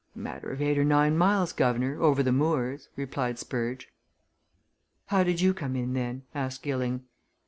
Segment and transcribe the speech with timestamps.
[0.15, 3.87] "Matter of eight or nine miles, guv'nor, over the moors," replied Spurge.
[5.05, 7.03] "How did you come in then?" asked Gilling.